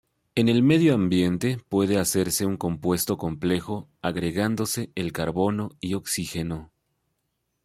[0.33, 6.71] En el medio ambiente puede hacerse un compuesto complejo agregándose el carbono y oxígeno.